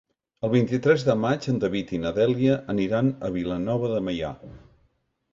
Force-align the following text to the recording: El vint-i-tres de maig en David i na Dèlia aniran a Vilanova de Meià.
El 0.47 0.51
vint-i-tres 0.51 1.03
de 1.09 1.15
maig 1.25 1.43
en 1.51 1.59
David 1.63 1.91
i 1.95 1.99
na 2.05 2.11
Dèlia 2.15 2.55
aniran 2.73 3.11
a 3.27 3.31
Vilanova 3.35 3.91
de 3.93 4.01
Meià. 4.07 4.33